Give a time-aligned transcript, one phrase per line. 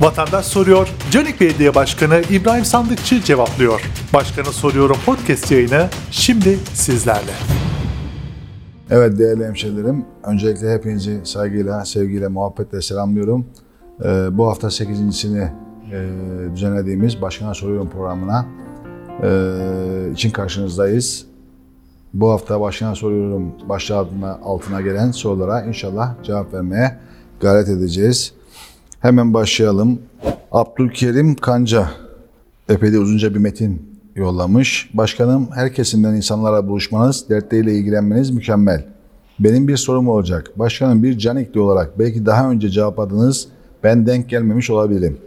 [0.00, 3.82] Vatandaş soruyor, Canik Belediye Başkanı İbrahim Sandıkçı cevaplıyor.
[4.14, 7.32] Başkanı Soruyorum podcast yayını şimdi sizlerle.
[8.90, 13.46] Evet değerli hemşehrilerim, öncelikle hepinizi saygıyla, sevgiyle, muhabbetle selamlıyorum.
[14.04, 15.48] Ee, bu hafta 8.sini
[15.92, 16.08] e,
[16.54, 18.46] düzenlediğimiz Başkan'a Soruyorum programına
[19.22, 21.26] e, için karşınızdayız.
[22.14, 26.98] Bu hafta Başkan'a Soruyorum başlığı altına, altına gelen sorulara inşallah cevap vermeye
[27.40, 28.39] gayret edeceğiz.
[29.00, 29.98] Hemen başlayalım.
[30.52, 31.90] Abdülkerim Kanca
[32.68, 34.90] epey de uzunca bir metin yollamış.
[34.94, 38.84] Başkanım her kesimden insanlara buluşmanız, dertleriyle ilgilenmeniz mükemmel.
[39.38, 40.50] Benim bir sorum olacak.
[40.56, 43.48] Başkanım bir canikli olarak belki daha önce cevapladınız,
[43.84, 45.18] ben denk gelmemiş olabilirim.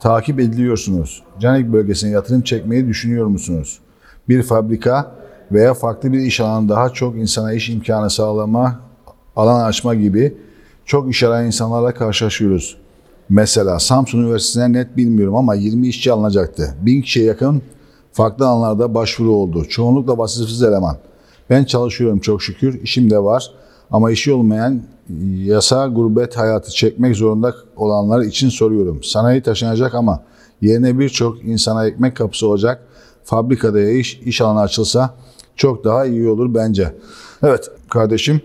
[0.00, 1.22] Takip ediliyorsunuz.
[1.40, 3.78] Canik bölgesine yatırım çekmeyi düşünüyor musunuz?
[4.28, 5.14] Bir fabrika
[5.52, 8.80] veya farklı bir iş alanı daha çok insana iş imkanı sağlama,
[9.36, 10.34] alan açma gibi
[10.84, 12.79] çok iş arayan insanlarla karşılaşıyoruz.
[13.30, 16.74] Mesela Samsun Üniversitesi'ne net bilmiyorum ama 20 işçi alınacaktı.
[16.82, 17.62] 1000 kişiye yakın
[18.12, 19.64] farklı alanlarda başvuru oldu.
[19.64, 20.96] Çoğunlukla vasıfsız eleman.
[21.50, 23.50] Ben çalışıyorum çok şükür, işim de var.
[23.90, 24.82] Ama işi olmayan
[25.36, 29.02] yasa gurbet hayatı çekmek zorunda olanlar için soruyorum.
[29.02, 30.22] Sanayi taşınacak ama
[30.60, 32.80] yerine birçok insana ekmek kapısı olacak
[33.24, 35.14] fabrikada iş, iş alanı açılsa
[35.56, 36.94] çok daha iyi olur bence.
[37.42, 38.40] Evet kardeşim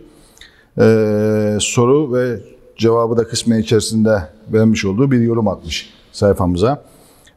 [0.79, 2.39] ee, soru ve
[2.77, 6.83] cevabı da kısmen içerisinde vermiş olduğu bir yorum atmış sayfamıza.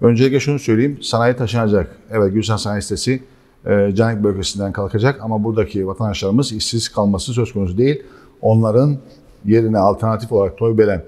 [0.00, 0.98] Öncelikle şunu söyleyeyim.
[1.02, 1.96] Sanayi taşınacak.
[2.10, 3.22] Evet Gülşen Sanayi Sitesi
[3.66, 8.02] e, Canik bölgesinden kalkacak ama buradaki vatandaşlarımız işsiz kalması söz konusu değil.
[8.42, 8.96] Onların
[9.44, 11.02] yerine alternatif olarak Toybelen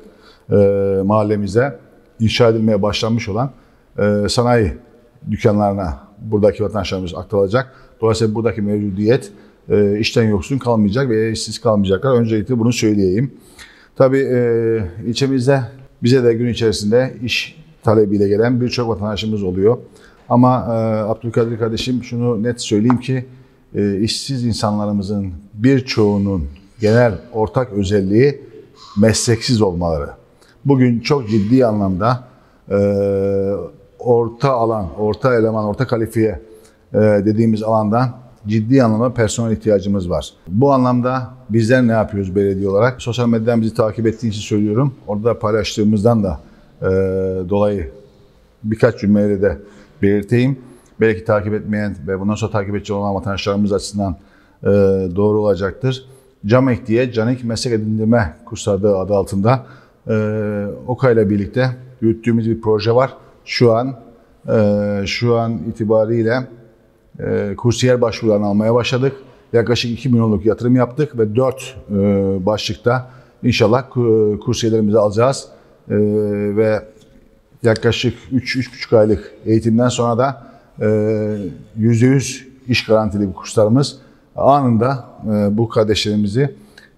[0.51, 0.56] e,
[1.05, 1.78] mahallemize
[2.20, 3.51] inşa edilmeye başlanmış olan
[3.98, 4.73] e, sanayi
[5.31, 7.75] dükkanlarına buradaki vatandaşlarımız aktarılacak.
[8.01, 9.33] Dolayısıyla buradaki mevcudiyet
[9.69, 12.14] e, işten yoksun kalmayacak ve işsiz kalmayacaklar.
[12.14, 13.33] Öncelikle bunu söyleyeyim.
[14.00, 15.62] Tabii e, ilçemizde
[16.02, 19.78] bize de gün içerisinde iş talebiyle gelen birçok vatandaşımız oluyor.
[20.28, 20.72] Ama e,
[21.10, 23.26] Abdülkadir kardeşim şunu net söyleyeyim ki
[23.74, 26.48] e, işsiz insanlarımızın birçoğunun
[26.80, 28.40] genel ortak özelliği
[29.00, 30.10] mesleksiz olmaları.
[30.64, 32.24] Bugün çok ciddi anlamda
[32.70, 32.77] e,
[33.98, 36.40] orta alan, orta eleman, orta kalifiye
[36.94, 38.10] e, dediğimiz alandan
[38.46, 40.30] ciddi anlamda personel ihtiyacımız var.
[40.48, 43.02] Bu anlamda bizler ne yapıyoruz belediye olarak?
[43.02, 44.95] Sosyal medyadan bizi takip ettiği için söylüyorum.
[45.06, 46.40] Orada paylaştığımızdan da
[46.83, 46.86] e,
[47.48, 47.90] dolayı
[48.64, 49.58] birkaç cümleyle de
[50.02, 50.58] belirteyim.
[51.01, 54.17] Belki takip etmeyen ve bundan sonra takip edecek olan vatandaşlarımız açısından
[54.62, 54.67] e,
[55.17, 56.05] doğru olacaktır.
[56.46, 59.67] CAMEK diye Canik Meslek Edindirme Kursları adı altında
[60.08, 61.70] e, OKA ile birlikte
[62.01, 63.17] yürüttüğümüz bir proje var.
[63.45, 63.96] Şu an
[64.48, 66.46] e, şu an itibariyle
[67.27, 69.13] e, kursiyer başvurularını almaya başladık.
[69.53, 71.97] Yaklaşık 2 milyonluk yatırım yaptık ve 4 e,
[72.47, 73.11] başlıkta
[73.42, 73.85] inşallah
[74.45, 75.48] kursiyerlerimizi alacağız.
[75.91, 75.97] E,
[76.57, 76.83] ve
[77.63, 80.47] yaklaşık 3-3,5 aylık eğitimden sonra da
[80.81, 80.85] e,
[81.81, 83.98] %100 iş garantili bir kurslarımız
[84.37, 86.55] anında e, bu kardeşlerimizi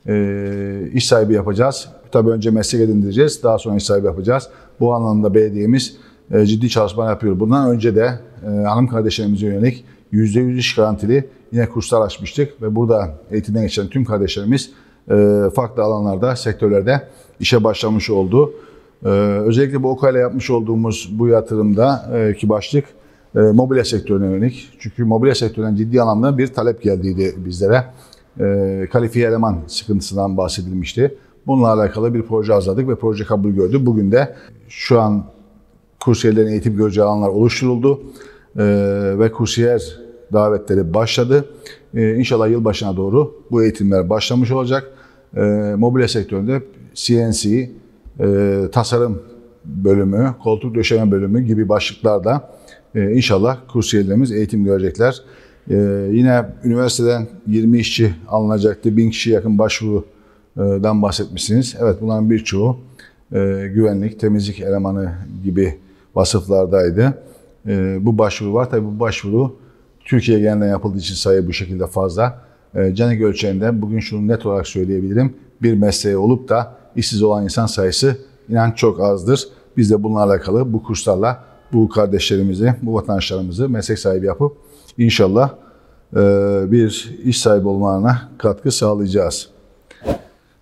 [0.09, 1.89] e, iş sahibi yapacağız.
[2.13, 4.49] Tabii önce meslek edindireceğiz, daha sonra iş sahibi yapacağız.
[4.81, 5.97] Bu anlamda belediyemiz
[6.31, 7.41] e, ciddi çalışma yapıyor.
[7.41, 13.19] Bundan önce de e, hanım kardeşlerimize yönelik %100 iş garantili yine kurslar açmıştık ve burada
[13.31, 14.71] eğitimden geçen tüm kardeşlerimiz
[15.11, 17.09] e, farklı alanlarda, sektörlerde
[17.41, 18.53] işe başlamış oldu.
[19.05, 22.85] E, özellikle bu OKA ile yapmış olduğumuz bu yatırımda e, ki başlık
[23.35, 24.69] mobilya sektörüne yönelik.
[24.79, 27.85] Çünkü mobilya sektöründen ciddi anlamda bir talep geldiydi bizlere.
[28.89, 31.19] Kalifiye eleman sıkıntısından bahsedilmişti.
[31.47, 33.87] Bununla alakalı bir proje hazırladık ve proje kabul gördü.
[33.87, 34.37] Bugün de
[34.69, 35.25] şu an
[36.01, 38.01] kursiyerlerin eğitim göreceği alanlar oluşturuldu
[39.19, 39.99] ve kursiyer
[40.33, 41.45] davetleri başladı.
[41.95, 44.91] E, inşallah yılbaşına doğru bu eğitimler başlamış olacak.
[45.37, 45.41] E,
[45.77, 46.63] mobilya sektöründe
[46.95, 47.71] CNC,
[48.21, 49.23] e, tasarım
[49.65, 52.51] bölümü, koltuk döşeme bölümü gibi başlıklarda
[52.95, 55.23] e, inşallah kursiyerlerimiz eğitim görecekler.
[56.11, 58.97] Yine üniversiteden 20 işçi alınacaktı.
[58.97, 61.77] 1000 kişi yakın başvurudan bahsetmişsiniz.
[61.81, 62.77] Evet bunların birçoğu
[63.33, 65.13] e, güvenlik, temizlik elemanı
[65.45, 65.79] gibi
[66.15, 67.15] vasıflardaydı.
[67.67, 68.71] E, bu başvuru var.
[68.71, 69.57] Tabii bu başvuru
[70.05, 72.39] Türkiye genelinde yapıldığı için sayı bu şekilde fazla.
[72.75, 75.35] E, Canik ölçeğinde bugün şunu net olarak söyleyebilirim.
[75.63, 78.17] Bir mesleği olup da işsiz olan insan sayısı
[78.49, 79.49] inan çok azdır.
[79.77, 84.57] Biz de bununla alakalı bu kurslarla bu kardeşlerimizi, bu vatandaşlarımızı meslek sahibi yapıp
[84.99, 85.55] inşallah
[86.17, 86.21] e,
[86.73, 89.49] bir iş sahibi olmalarına katkı sağlayacağız.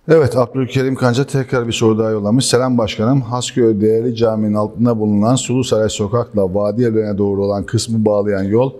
[0.07, 2.45] Evet Abdülkerim Kanca tekrar bir soru daha yollamış.
[2.45, 3.21] Selam başkanım.
[3.21, 8.73] Hasköy Değerli Camii'nin altında bulunan Sulusaray Sokak'la Vadi Evlerine doğru olan kısmı bağlayan yol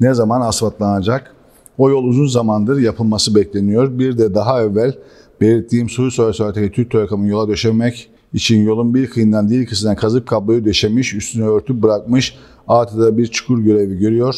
[0.00, 1.34] ne zaman asfaltlanacak?
[1.78, 3.98] O yol uzun zamandır yapılması bekleniyor.
[3.98, 4.94] Bir de daha evvel
[5.40, 10.64] belirttiğim Sulusaray Sokak'taki Türk Telekom'un yola döşemek için yolun bir kıyından diğer kısmına kazıp kabloyu
[10.64, 12.38] döşemiş, üstüne örtüp bırakmış.
[12.68, 14.34] Altıda bir çukur görevi görüyor.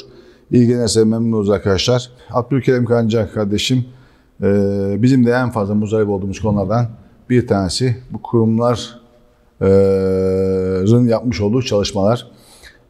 [0.50, 2.10] İlgilenirse memnunuz arkadaşlar.
[2.30, 3.84] Abdülkerim Kanca kardeşim
[5.02, 6.86] bizim de en fazla muzdarip olduğumuz konulardan
[7.30, 8.98] bir tanesi bu kurumların
[11.06, 12.26] yapmış olduğu çalışmalar.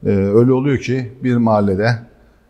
[0.07, 1.91] E, öyle oluyor ki bir mahallede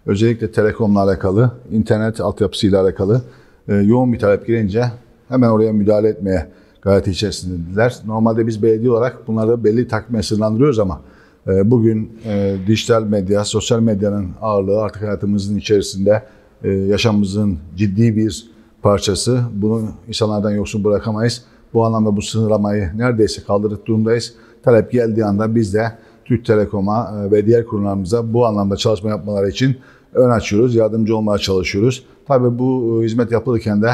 [0.07, 3.23] özellikle telekomla alakalı, internet altyapısıyla alakalı
[3.69, 4.85] e, yoğun bir talep gelince
[5.29, 6.47] hemen oraya müdahale etmeye
[6.83, 7.97] gayreti içerisindeler.
[8.07, 11.01] Normalde biz belediye olarak bunları belli takvime sınırlandırıyoruz ama
[11.47, 16.23] e, bugün e, dijital medya, sosyal medyanın ağırlığı artık hayatımızın içerisinde
[16.65, 18.51] e, yaşamımızın ciddi bir
[18.83, 19.41] parçası.
[19.55, 21.45] Bunu insanlardan yoksun bırakamayız.
[21.75, 24.35] Bu anlamda bu sınırlamayı neredeyse kaldırdık durumdayız.
[24.63, 25.93] Talep geldiği anda biz de
[26.25, 29.77] Türk Telekom'a e, ve diğer kurumlarımıza bu anlamda çalışma yapmaları için
[30.15, 32.05] ön açıyoruz, yardımcı olmaya çalışıyoruz.
[32.27, 33.91] Tabii bu e, hizmet yapılırken de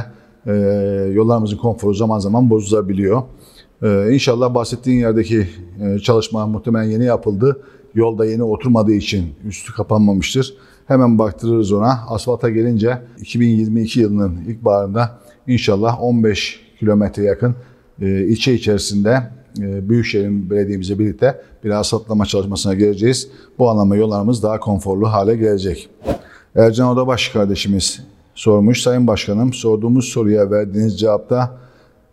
[0.47, 0.53] e,
[1.13, 3.23] yollarımızın konforu zaman zaman bozulabiliyor.
[4.11, 5.47] İnşallah bahsettiğin yerdeki
[6.03, 7.61] çalışma muhtemelen yeni yapıldı.
[7.95, 10.57] Yolda yeni oturmadığı için üstü kapanmamıştır.
[10.87, 12.01] Hemen baktırırız ona.
[12.09, 17.55] Asfalta gelince 2022 yılının ilk baharında inşallah 15 kilometre yakın
[18.01, 19.23] e, ilçe içerisinde
[19.61, 23.29] e, Büyükşehir'in belediyemizle birlikte bir asfaltlama çalışmasına gireceğiz.
[23.59, 25.89] Bu anlamda yollarımız daha konforlu hale gelecek.
[26.57, 28.01] Ercan Odabaş kardeşimiz
[28.35, 28.83] sormuş.
[28.83, 31.59] Sayın Başkanım sorduğumuz soruya verdiğiniz cevapta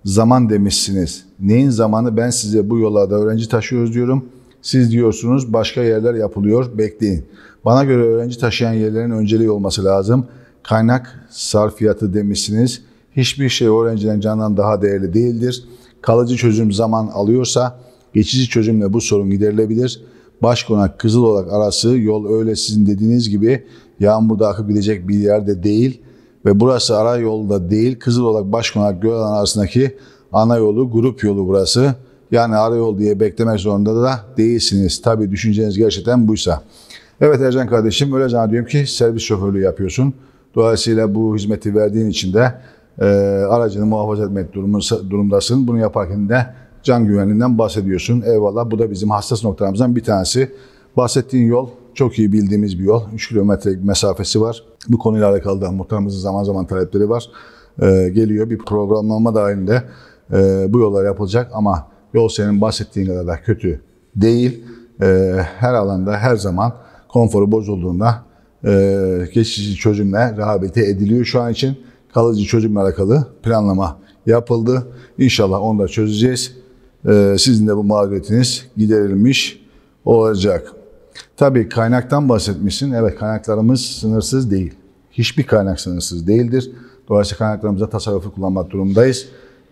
[0.06, 1.26] zaman demişsiniz.
[1.40, 4.26] Neyin zamanı ben size bu yollarda öğrenci taşıyoruz diyorum.
[4.62, 7.26] Siz diyorsunuz başka yerler yapılıyor bekleyin.
[7.66, 10.26] Bana göre öğrenci taşıyan yerlerin önceliği olması lazım.
[10.64, 12.82] Kaynak sarfiyatı demişsiniz.
[13.16, 15.64] Hiçbir şey öğrenciden candan daha değerli değildir.
[16.02, 17.80] Kalıcı çözüm zaman alıyorsa
[18.14, 20.02] geçici çözümle bu sorun giderilebilir.
[20.44, 23.66] Başkonak Kızılolak arası yol öyle sizin dediğiniz gibi
[24.00, 26.02] yağmurda akıp gidecek bir yerde değil
[26.46, 29.98] ve burası ara yolda değil Kızılolak Başkonak Gölalan arasındaki
[30.32, 31.96] ana yolu grup yolu burası.
[32.32, 35.02] Yani ara yol diye beklemek zorunda da değilsiniz.
[35.02, 36.64] Tabii düşünceniz gerçekten buysa.
[37.22, 40.14] Evet Ercan kardeşim öyle zannediyorum ki servis şoförlüğü yapıyorsun.
[40.56, 42.54] Dolayısıyla bu hizmeti verdiğin için de
[43.02, 43.06] e,
[43.50, 45.68] aracını muhafaza etmek durumundasın.
[45.68, 46.46] Bunu yaparken de
[46.84, 48.22] can güvenliğinden bahsediyorsun.
[48.22, 50.52] Eyvallah bu da bizim hassas noktalarımızdan bir tanesi.
[50.98, 53.04] Bahsettiğin yol çok iyi bildiğimiz bir yol.
[53.14, 54.64] 3 kilometrelik mesafesi var.
[54.90, 57.28] Bu konuyla alakalı da muhtarımızın zaman zaman talepleri var.
[57.82, 59.84] Ee, geliyor bir programlama dahilinde
[60.34, 63.82] e, bu yollar yapılacak ama yol senin bahsettiğin kadar da kötü
[64.16, 64.64] değil.
[65.02, 66.74] E, her alanda her zaman
[67.14, 68.24] konforu bozulduğunda
[68.66, 71.78] e, geçici çözümle rehabilite ediliyor şu an için.
[72.14, 74.88] Kalıcı çözümle alakalı planlama yapıldı.
[75.18, 76.58] İnşallah onu da çözeceğiz.
[77.10, 79.62] E, sizin de bu mağduriyetiniz giderilmiş
[80.06, 80.74] olacak.
[81.38, 82.92] Tabii kaynaktan bahsetmişsin.
[82.92, 84.74] Evet kaynaklarımız sınırsız değil.
[85.12, 86.72] Hiçbir kaynak sınırsız değildir.
[87.10, 89.26] Dolayısıyla kaynaklarımıza tasarrufu kullanmak durumundayız.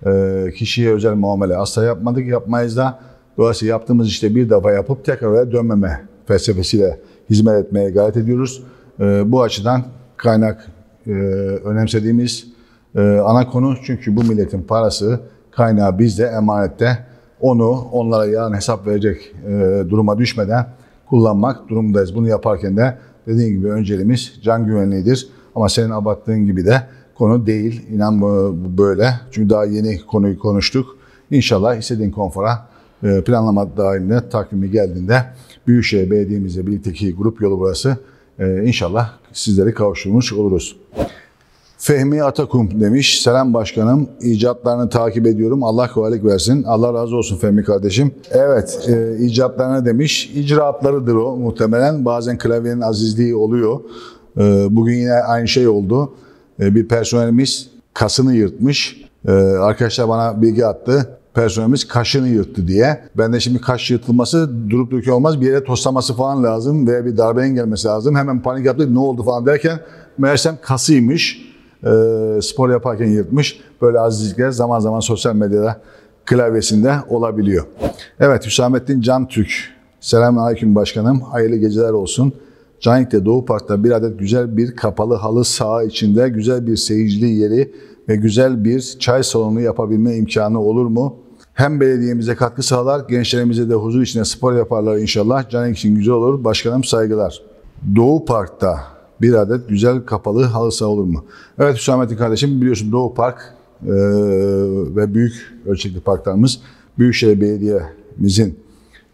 [0.05, 2.99] E, kişiye özel muamele asla yapmadık, yapmayız da.
[3.37, 8.63] Dolayısıyla yaptığımız işte bir defa yapıp tekrar dönmeme felsefesiyle hizmet etmeye gayret ediyoruz.
[8.99, 9.83] E, bu açıdan
[10.17, 10.67] kaynak
[11.07, 11.11] e,
[11.63, 12.47] önemsediğimiz
[12.95, 15.19] e, ana konu çünkü bu milletin parası
[15.51, 17.05] kaynağı bizde emanette
[17.41, 20.67] onu onlara yarın hesap verecek e, duruma düşmeden
[21.09, 22.15] kullanmak durumundayız.
[22.15, 22.97] Bunu yaparken de
[23.27, 25.29] dediğim gibi önceliğimiz can güvenliğidir.
[25.55, 26.81] Ama senin abarttığın gibi de
[27.15, 27.85] konu değil.
[27.89, 28.21] İnan
[28.77, 29.13] böyle.
[29.31, 30.97] Çünkü daha yeni konuyu konuştuk.
[31.31, 32.65] İnşallah istediğin konfora
[33.01, 35.25] planlama dahilinde takvimi geldiğinde
[35.67, 37.97] Büyükşehir Belediye'mizle birlikteki grup yolu burası.
[38.39, 40.75] E, inşallah sizleri kavuşturmuş oluruz.
[41.77, 43.21] Fehmi Atakum demiş.
[43.21, 44.09] Selam başkanım.
[44.21, 45.63] İcatlarını takip ediyorum.
[45.63, 46.63] Allah kolaylık versin.
[46.63, 48.11] Allah razı olsun Fehmi kardeşim.
[48.31, 50.31] Evet, e, icatlarını demiş.
[50.35, 52.05] İcraatlarıdır o muhtemelen.
[52.05, 53.79] Bazen klavyenin azizliği oluyor.
[54.37, 56.13] E, bugün yine aynı şey oldu.
[56.59, 59.05] E, bir personelimiz kasını yırtmış.
[59.27, 63.03] E, arkadaşlar bana bilgi attı personelimiz kaşını yırttı diye.
[63.17, 65.41] Ben de şimdi kaş yırtılması durup dururken olmaz.
[65.41, 68.15] Bir yere toslaması falan lazım veya bir darbenin gelmesi lazım.
[68.15, 69.79] Hemen panik yaptık ne oldu falan derken
[70.17, 71.49] meğersem kasıymış
[71.83, 71.89] e,
[72.41, 73.59] spor yaparken yırtmış.
[73.81, 75.81] Böyle azizlikler zaman zaman sosyal medyada
[76.25, 77.65] klavyesinde olabiliyor.
[78.19, 79.51] Evet Hüsamettin Can Türk.
[79.99, 81.21] Selamünaleyküm başkanım.
[81.21, 82.33] Hayırlı geceler olsun.
[82.79, 87.71] Canik'te Doğu Park'ta bir adet güzel bir kapalı halı saha içinde güzel bir seyircili yeri
[88.09, 91.15] ve güzel bir çay salonu yapabilme imkanı olur mu?
[91.53, 95.49] Hem belediyemize katkı sağlar, gençlerimize de huzur içinde spor yaparlar inşallah.
[95.49, 96.43] Canik için güzel olur.
[96.43, 97.41] Başkanım saygılar.
[97.95, 98.79] Doğu Park'ta
[99.21, 101.25] bir adet güzel kapalı halı saha olur mu?
[101.59, 103.93] Evet Hüsamettin kardeşim biliyorsun Doğu Park e,
[104.95, 106.59] ve büyük ölçekli parklarımız
[106.97, 108.59] Büyükşehir Belediye'mizin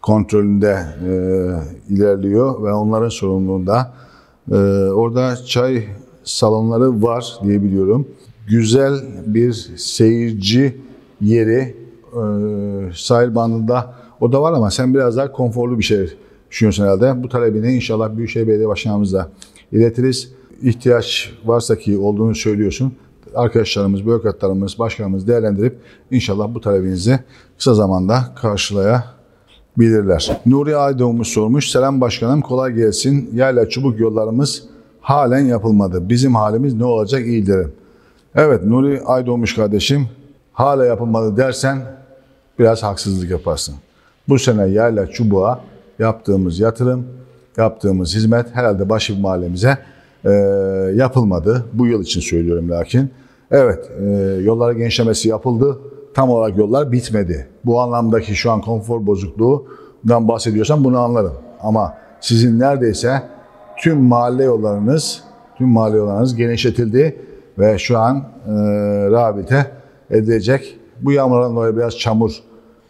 [0.02, 1.14] kontrolünde e,
[1.94, 3.94] ilerliyor ve onların sorumluluğunda.
[4.52, 4.56] E,
[4.90, 5.84] orada çay
[6.24, 8.08] salonları var diye biliyorum.
[8.48, 10.78] Güzel bir seyirci
[11.22, 11.76] yeri
[12.96, 16.10] sahil bandında o da var ama sen biraz daha konforlu bir şey
[16.52, 17.24] düşünüyorsun herhalde.
[17.24, 19.30] Bu talebini inşallah Büyükşehir Belediye Başkanımızla
[19.72, 20.32] iletiriz.
[20.62, 22.94] İhtiyaç varsa ki olduğunu söylüyorsun.
[23.36, 25.78] Arkadaşlarımız, bürokratlarımız, başkanımız değerlendirip
[26.12, 27.20] inşallah bu talebinizi
[27.58, 30.42] kısa zamanda karşılayabilirler.
[30.46, 31.72] Nuri Aydoğmuş sormuş.
[31.72, 33.30] Selam başkanım kolay gelsin.
[33.34, 34.64] Yayla çubuk yollarımız
[35.02, 36.10] halen yapılmadı.
[36.10, 37.72] Bizim halimiz ne olacak iyi derim.
[38.36, 40.10] Evet Nuri Aydoğmuş kardeşim
[40.54, 41.82] hala yapılmadı dersen
[42.60, 43.76] biraz haksızlık yaparsın.
[44.30, 45.60] Bu sene yayla çubuğa
[46.00, 47.06] yaptığımız yatırım,
[47.58, 49.78] yaptığımız hizmet herhalde Başif mahallemize
[50.26, 50.32] e,
[50.96, 51.66] yapılmadı.
[51.74, 53.10] Bu yıl için söylüyorum lakin.
[53.52, 54.06] Evet e,
[54.42, 55.80] yollara genişlemesi yapıldı.
[56.14, 57.48] Tam olarak yollar bitmedi.
[57.66, 61.34] Bu anlamdaki şu an konfor bozukluğundan bahsediyorsam bunu anlarım.
[61.62, 63.24] Ama sizin neredeyse
[63.78, 65.24] tüm mahalle yollarınız,
[65.58, 67.16] tüm mahalle yollarınız genişletildi
[67.60, 68.52] ve şu an e,
[69.12, 69.72] rehabilite
[70.10, 70.80] edilecek.
[71.02, 72.32] Bu yağmurdan dolayı biraz çamur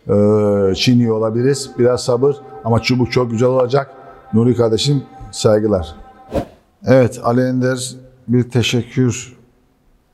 [0.07, 1.71] e, çiğniyor olabiliriz.
[1.79, 3.91] Biraz sabır ama çubuk çok güzel olacak.
[4.33, 5.95] Nuri kardeşim saygılar.
[6.85, 7.95] Evet Ali Ender
[8.27, 9.35] bir teşekkür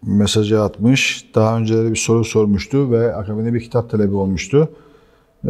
[0.03, 1.29] mesajı atmış.
[1.35, 4.69] Daha önceleri bir soru sormuştu ve akabinde bir kitap talebi olmuştu.
[5.45, 5.49] Ee,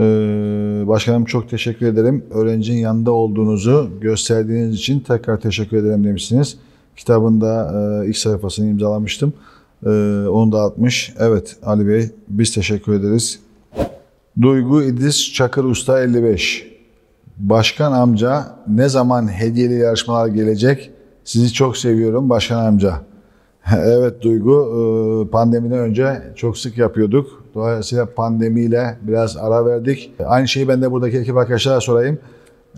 [0.87, 2.25] başkanım çok teşekkür ederim.
[2.31, 6.57] Öğrencinin yanında olduğunuzu gösterdiğiniz için tekrar teşekkür ederim demişsiniz.
[6.95, 9.33] Kitabında e, ilk sayfasını imzalamıştım.
[9.85, 9.89] E,
[10.27, 11.13] onu da atmış.
[11.19, 13.39] Evet Ali Bey biz teşekkür ederiz.
[14.41, 16.71] Duygu İdris Çakır Usta 55.
[17.37, 20.91] Başkan amca ne zaman hediyeli yarışmalar gelecek?
[21.23, 22.93] Sizi çok seviyorum başkan amca.
[23.77, 24.67] evet Duygu
[25.27, 27.43] e, pandemiden önce çok sık yapıyorduk.
[27.55, 30.13] Dolayısıyla pandemiyle biraz ara verdik.
[30.25, 32.19] Aynı şeyi ben de buradaki ekip arkadaşlara sorayım.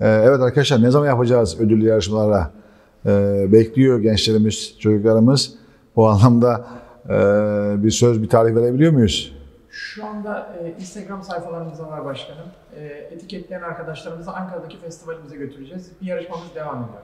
[0.02, 2.52] E, evet arkadaşlar ne zaman yapacağız ödüllü yarışmalara?
[3.06, 5.54] E, bekliyor gençlerimiz, çocuklarımız.
[5.96, 6.66] Bu anlamda
[7.84, 9.34] bir söz, bir tarih verebiliyor muyuz?
[9.74, 12.46] Şu anda e, Instagram sayfalarımızda var başkanım.
[12.76, 15.92] E, etiketleyen arkadaşlarımızı Ankara'daki festivalimize götüreceğiz.
[16.02, 17.02] Bir yarışmamız devam ediyor.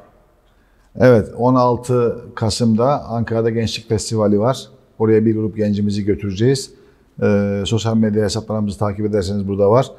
[0.96, 4.68] Evet, 16 Kasım'da Ankara'da Gençlik Festivali var.
[5.00, 6.74] Oraya bir grup gencimizi götüreceğiz.
[7.22, 9.92] E, sosyal medya hesaplarımızı takip ederseniz burada var.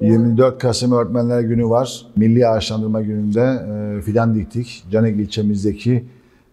[0.00, 2.06] 24 Kasım Öğretmenler Günü var.
[2.16, 3.58] Milli Ağaçlandırma Günü'nde
[3.98, 4.84] e, fidan diktik.
[4.90, 6.04] Canikli ilçemizdeki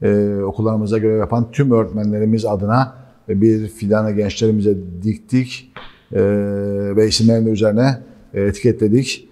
[0.01, 2.93] e, okullarımıza görev yapan tüm öğretmenlerimiz adına
[3.29, 5.71] bir fidanı gençlerimize diktik
[6.13, 6.21] e,
[6.95, 7.97] ve isimlerini üzerine
[8.33, 9.29] etiketledik.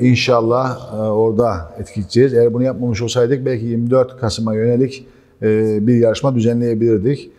[0.00, 2.34] İnşallah orada etiketleyeceğiz.
[2.34, 5.06] Eğer bunu yapmamış olsaydık belki 24 Kasım'a yönelik
[5.86, 7.30] bir yarışma düzenleyebilirdik.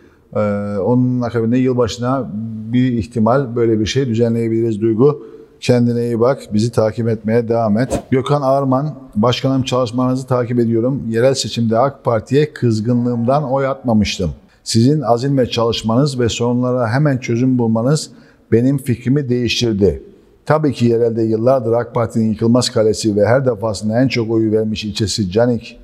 [0.84, 2.30] Onun akabinde yılbaşına
[2.72, 5.26] bir ihtimal böyle bir şey düzenleyebiliriz Duygu.
[5.60, 8.02] Kendine iyi bak, bizi takip etmeye devam et.
[8.10, 11.02] Gökhan Ağırman, başkanım çalışmanızı takip ediyorum.
[11.08, 14.30] Yerel seçimde AK Parti'ye kızgınlığımdan oy atmamıştım.
[14.64, 18.10] Sizin azim ve çalışmanız ve sorunlara hemen çözüm bulmanız
[18.52, 20.02] benim fikrimi değiştirdi.
[20.46, 24.84] Tabii ki yerelde yıllardır AK Parti'nin yıkılmaz kalesi ve her defasında en çok oyu vermiş
[24.84, 25.78] ilçesi Canik,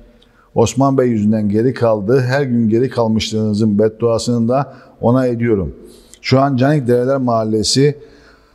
[0.55, 2.19] Osman Bey yüzünden geri kaldı.
[2.19, 5.75] Her gün geri kalmışlığınızın bedduasını da ona ediyorum.
[6.21, 7.97] Şu an Canik Dereler Mahallesi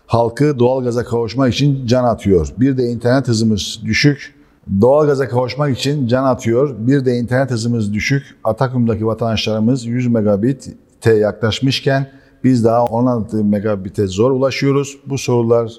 [0.08, 2.48] halkı doğalgaza kavuşmak için can atıyor.
[2.58, 4.34] Bir de internet hızımız düşük.
[4.80, 6.74] Doğalgaza kavuşmak için can atıyor.
[6.78, 8.22] Bir de internet hızımız düşük.
[8.44, 12.10] Atakum'daki vatandaşlarımız 100 megabit'e yaklaşmışken
[12.44, 14.98] biz daha 16 megabit'e zor ulaşıyoruz.
[15.06, 15.72] Bu sorular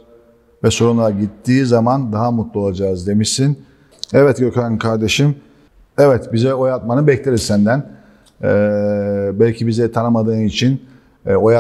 [0.64, 3.60] ve sorunlar gittiği zaman daha mutlu olacağız demişsin.
[4.14, 5.36] Evet Gökhan kardeşim.
[5.98, 7.90] Evet bize oy atmanı bekleriz senden.
[8.44, 10.82] Ee, belki bize tanımadığın için
[11.30, 11.56] e, oy.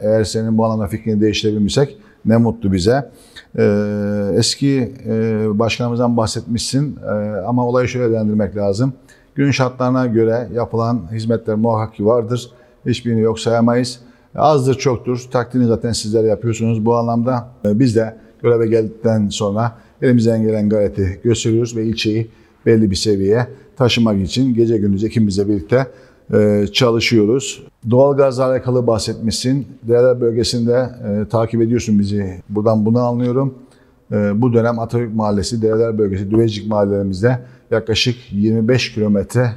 [0.00, 3.10] Eğer senin bu alanda fikrini değiştirebilmişsek ne mutlu bize.
[3.58, 7.10] Ee, eski e, başkanımızdan bahsetmişsin ee,
[7.46, 8.92] ama olayı şöyle değerlendirmek lazım.
[9.34, 12.50] Gün şartlarına göre yapılan hizmetler muhakkak ki vardır.
[12.86, 14.00] Hiçbirini yok sayamayız.
[14.34, 15.26] Azdır çoktur.
[15.30, 17.48] Takdirini zaten sizler yapıyorsunuz bu anlamda.
[17.64, 22.30] Ee, biz de göreve geldikten sonra elimizden gelen gayreti gösteriyoruz ve ilçeyi
[22.66, 25.86] belli bir seviyeye taşımak için gece gündüz ekibimizle birlikte
[26.32, 27.62] e, çalışıyoruz.
[27.90, 29.66] Doğalgazla alakalı bahsetmişsin.
[29.82, 32.42] Dereler bölgesinde e, takip ediyorsun bizi.
[32.48, 33.54] Buradan bunu anlıyorum.
[34.12, 37.38] E, bu dönem Atatürk Mahallesi, Dereler Bölgesi, Düvecik mahallelerimizde
[37.70, 39.52] yaklaşık 25 kilometre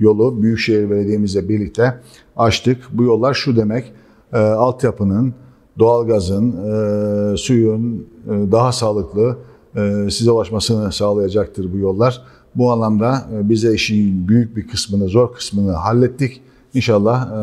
[0.00, 1.94] yolu Büyükşehir Belediye'mizle birlikte
[2.36, 2.78] açtık.
[2.92, 3.92] Bu yollar şu demek,
[4.32, 5.34] e, altyapının,
[5.78, 9.36] doğalgazın, e, suyun e, daha sağlıklı
[9.76, 12.22] e, size ulaşmasını sağlayacaktır bu yollar.
[12.54, 16.40] Bu anlamda e, bize işin büyük bir kısmını, zor kısmını hallettik.
[16.74, 17.38] İnşallah e,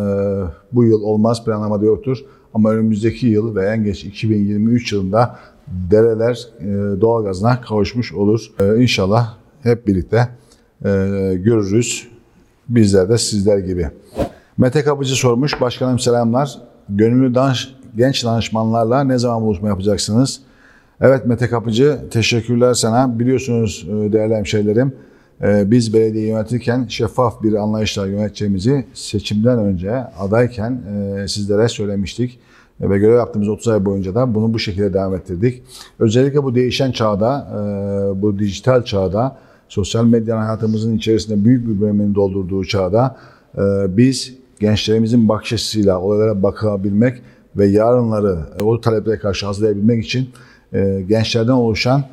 [0.72, 2.18] bu yıl olmaz planlamada yoktur.
[2.54, 8.52] Ama önümüzdeki yıl ve en geç 2023 yılında dereler e, doğalgazına kavuşmuş olur.
[8.78, 9.34] İnşallah
[9.64, 10.30] hep birlikte
[11.34, 12.08] görürüz.
[12.70, 13.90] Bizler de sizler gibi.
[14.58, 15.62] Mete Kapıcı sormuş.
[15.62, 16.58] Başkanım selamlar.
[16.90, 17.60] Gönüllü dans,
[17.98, 20.42] genç danışmanlarla ne zaman buluşma yapacaksınız?
[21.02, 23.20] Evet Mete Kapıcı teşekkürler sana.
[23.20, 24.94] Biliyorsunuz e, değerli hemşehrilerim
[25.44, 32.40] e, biz belediye yönetirken şeffaf bir anlayışla yöneteceğimizi seçimden önce adayken e, sizlere söylemiştik.
[32.82, 35.64] Ve görev yaptığımız 30 ay boyunca da bunu bu şekilde devam ettirdik.
[36.00, 37.48] Özellikle bu değişen çağda,
[38.16, 39.38] bu dijital çağda,
[39.70, 43.18] sosyal medyanın hayatımızın içerisinde büyük bir bölümünü doldurduğu çağda
[43.88, 47.22] biz gençlerimizin bakış açısıyla olaylara bakabilmek
[47.56, 50.30] ve yarınları o taleplere karşı hazırlayabilmek için
[50.76, 52.04] e, gençlerden oluşan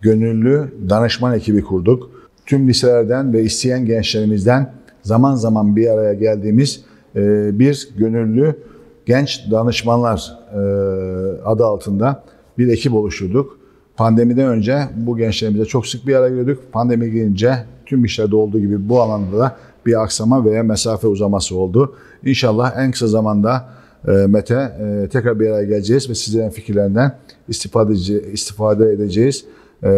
[0.00, 2.10] gönüllü danışman ekibi kurduk.
[2.46, 6.84] Tüm liselerden ve isteyen gençlerimizden zaman zaman bir araya geldiğimiz
[7.16, 8.56] e, bir gönüllü
[9.06, 10.58] genç danışmanlar e,
[11.44, 12.22] adı altında
[12.58, 13.58] bir ekip oluşturduk.
[13.96, 16.72] Pandemiden önce bu gençlerimize çok sık bir araya geliyorduk.
[16.72, 17.54] Pandemi gelince
[17.86, 19.56] tüm işlerde olduğu gibi bu alanda da
[19.86, 21.94] bir aksama veya mesafe uzaması oldu.
[22.24, 23.68] İnşallah en kısa zamanda
[24.06, 27.18] Mete e, tekrar bir araya geleceğiz ve sizlerin fikirlerinden
[27.48, 27.92] istifade,
[28.32, 29.44] istifade edeceğiz.
[29.82, 29.90] E,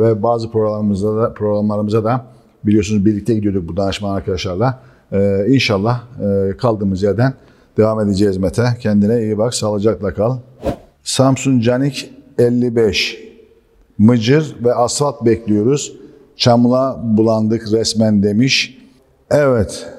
[0.00, 2.24] ve bazı programlarımıza da, programlarımıza da
[2.64, 4.80] biliyorsunuz birlikte gidiyorduk bu danışman arkadaşlarla.
[5.48, 6.02] İnşallah
[6.58, 7.34] kaldığımız yerden
[7.76, 8.62] devam edeceğiz Mete.
[8.80, 10.38] Kendine iyi bak, sağlıcakla kal.
[11.02, 13.26] Samsun Canik 55
[13.98, 15.96] Mıcır ve asfalt bekliyoruz.
[16.36, 18.78] Çamla bulandık resmen demiş.
[19.30, 19.95] Evet.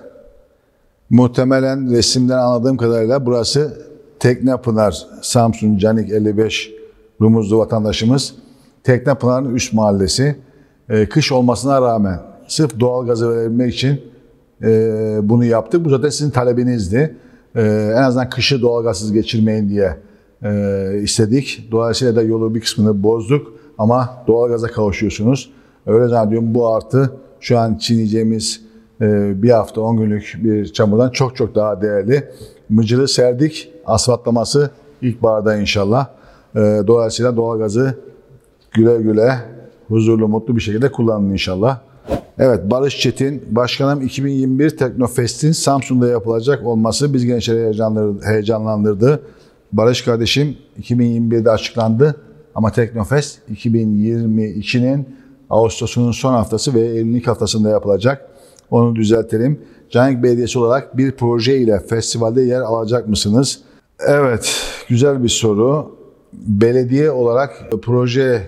[1.09, 3.87] Muhtemelen resimden anladığım kadarıyla burası
[4.19, 6.71] Teknepınar, Samsun Canik 55
[7.21, 8.35] Rumuzlu vatandaşımız.
[8.83, 10.35] Teknepınar'ın üst mahallesi.
[10.89, 14.01] Ee, kış olmasına rağmen sırf doğal gazı verebilmek için
[14.63, 14.69] e,
[15.23, 15.85] bunu yaptık.
[15.85, 17.15] Bu zaten sizin talebinizdi.
[17.55, 17.61] E,
[17.97, 19.97] en azından kışı doğalgazsız geçirmeyin diye
[20.43, 21.67] e, istedik.
[21.71, 25.49] Dolayısıyla da yolu bir kısmını bozduk ama doğalgaza kavuşuyorsunuz.
[25.85, 28.66] Öyle zannediyorum bu artı şu an çiğneyeceğimiz
[29.41, 32.23] bir hafta 10 günlük bir çamurdan çok çok daha değerli.
[32.69, 33.69] Mıcırı serdik.
[33.85, 34.69] Asfaltlaması
[35.01, 36.07] ilkbaharda inşallah.
[36.55, 37.95] Ee, dolayısıyla doğalgazı
[38.71, 39.33] güle güle,
[39.87, 41.79] huzurlu, mutlu bir şekilde kullanın inşallah.
[42.39, 47.73] Evet Barış Çetin, Başkanım 2021 Teknofest'in Samsun'da yapılacak olması biz gençleri
[48.23, 49.21] heyecanlandırdı.
[49.73, 52.15] Barış kardeşim 2021'de açıklandı
[52.55, 55.09] ama Teknofest 2022'nin
[55.49, 58.26] Ağustos'un son haftası ve Eylül'ün ilk haftasında yapılacak.
[58.71, 59.59] Onu düzeltelim.
[59.89, 63.59] Canik Belediyesi olarak bir proje ile festivalde yer alacak mısınız?
[64.07, 64.55] Evet,
[64.89, 65.97] güzel bir soru.
[66.33, 68.41] Belediye olarak proje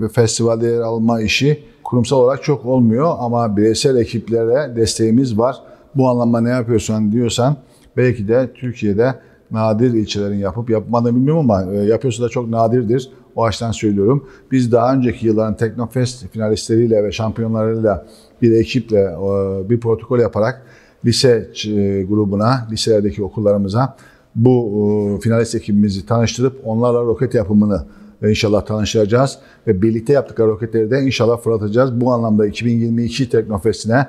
[0.00, 5.56] ve festivalde yer alma işi kurumsal olarak çok olmuyor ama bireysel ekiplere desteğimiz var.
[5.94, 7.56] Bu anlamda ne yapıyorsan diyorsan
[7.96, 9.14] belki de Türkiye'de
[9.50, 13.10] nadir ilçelerin yapıp yapmadığını bilmiyorum ama e, yapıyorsa da çok nadirdir.
[13.36, 14.28] O açıdan söylüyorum.
[14.50, 18.06] Biz daha önceki yılların Teknofest finalistleriyle ve şampiyonlarıyla
[18.42, 20.62] bir ekiple e, bir protokol yaparak
[21.04, 23.96] lise e, grubuna, liselerdeki okullarımıza
[24.34, 27.84] bu finalist ekibimizi tanıştırıp onlarla roket yapımını
[28.22, 32.00] inşallah tanıştıracağız ve birlikte yaptıkları roketleri de inşallah fırlatacağız.
[32.00, 34.06] Bu anlamda 2022 Teknofest'ine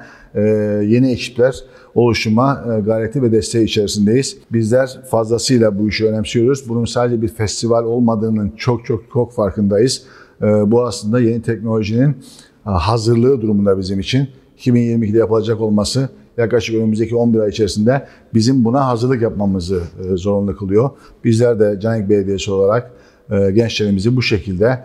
[0.86, 1.64] yeni ekipler
[1.96, 4.38] oluşuma e, gayreti ve desteği içerisindeyiz.
[4.52, 6.70] Bizler fazlasıyla bu işi önemsiyoruz.
[6.70, 10.04] Bunun sadece bir festival olmadığının çok çok çok farkındayız.
[10.42, 12.16] E, bu aslında yeni teknolojinin e,
[12.64, 14.28] hazırlığı durumunda bizim için.
[14.58, 19.82] 2022'de yapılacak olması yaklaşık önümüzdeki 11 ay içerisinde bizim buna hazırlık yapmamızı
[20.14, 20.90] zorunlu kılıyor.
[21.24, 22.92] Bizler de Canik Belediyesi olarak
[23.30, 24.84] gençlerimizi bu şekilde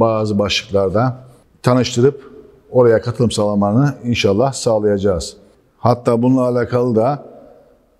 [0.00, 1.18] bazı başlıklarda
[1.62, 2.32] tanıştırıp
[2.70, 5.36] oraya katılım sağlamanı inşallah sağlayacağız.
[5.78, 7.26] Hatta bununla alakalı da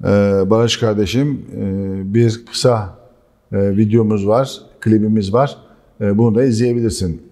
[0.04, 0.08] e,
[0.50, 2.98] Barış kardeşim e, bir kısa
[3.52, 5.56] e, videomuz var, klibimiz var.
[6.00, 7.22] E, bunu da izleyebilirsin.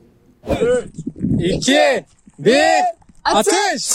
[1.40, 2.04] 2,
[2.38, 2.54] 1,
[3.24, 3.90] atış!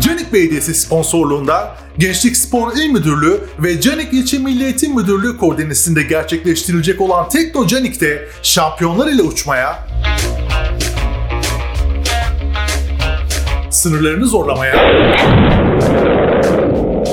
[0.00, 7.00] Canik Belediyesi sponsorluğunda Gençlik Spor İl Müdürlüğü ve Canik İlçe Milli Eğitim Müdürlüğü koordinesinde gerçekleştirilecek
[7.00, 9.86] olan Tekno Canik'te şampiyonlar ile uçmaya,
[13.70, 14.74] sınırlarını zorlamaya,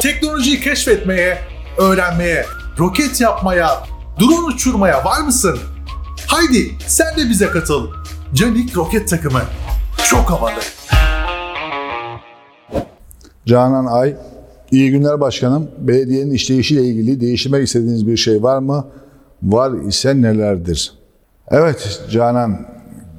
[0.01, 1.37] teknolojiyi keşfetmeye,
[1.77, 2.45] öğrenmeye,
[2.79, 3.87] roket yapmaya,
[4.19, 5.59] drone uçurmaya var mısın?
[6.27, 7.96] Haydi sen de bize katıl.
[8.33, 9.41] Canik Roket Takımı.
[10.09, 10.59] Çok havalı.
[13.45, 14.15] Canan Ay,
[14.71, 15.67] iyi günler başkanım.
[15.79, 18.87] Belediyenin işleyişiyle ilgili değiştirmek istediğiniz bir şey var mı?
[19.43, 20.93] Var ise nelerdir?
[21.51, 22.65] Evet Canan,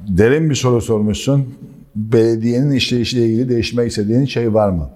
[0.07, 1.53] derin bir soru sormuşsun
[1.95, 4.89] belediyenin işleyişiyle ilgili değişmek istediğin şey var mı?